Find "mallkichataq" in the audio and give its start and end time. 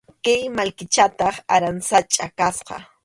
0.55-1.35